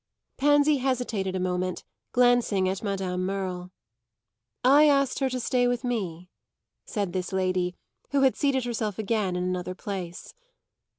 [0.37, 3.69] Pansy hesitated a moment, glancing at Madame Merle.
[4.63, 6.31] "I asked her to stay with me,"
[6.85, 7.75] said this lady,
[8.09, 10.33] who had seated herself again in another place.